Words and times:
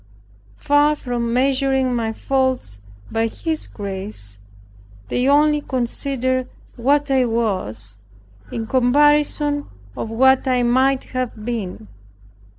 Far 0.57 0.95
from 0.95 1.31
measuring 1.31 1.93
my 1.93 2.11
faults 2.11 2.79
by 3.11 3.27
His 3.27 3.67
graces, 3.67 4.39
they 5.09 5.27
only 5.27 5.61
considered 5.61 6.49
what 6.75 7.11
I 7.11 7.25
was, 7.25 7.99
in 8.51 8.65
comparison 8.65 9.67
of 9.95 10.09
what 10.09 10.47
I 10.47 10.63
might 10.63 11.03
have 11.13 11.45
been. 11.45 11.87